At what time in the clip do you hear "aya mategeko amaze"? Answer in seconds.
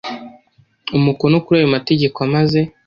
1.61-2.59